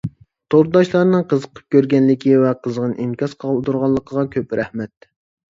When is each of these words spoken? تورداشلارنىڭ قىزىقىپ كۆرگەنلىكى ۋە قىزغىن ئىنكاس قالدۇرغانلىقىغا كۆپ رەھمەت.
تورداشلارنىڭ 0.53 1.25
قىزىقىپ 1.33 1.61
كۆرگەنلىكى 1.75 2.33
ۋە 2.45 2.55
قىزغىن 2.65 2.97
ئىنكاس 3.05 3.37
قالدۇرغانلىقىغا 3.45 4.27
كۆپ 4.35 4.59
رەھمەت. 4.63 5.09